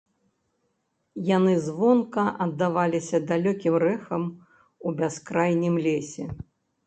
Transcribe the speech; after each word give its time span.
Яны 1.37 1.51
звонка 1.65 2.23
аддаваліся 2.45 3.17
далёкім 3.31 3.75
рэхам 3.85 4.23
у 4.87 4.95
бяскрайнім 5.03 5.75
лесе. 5.87 6.25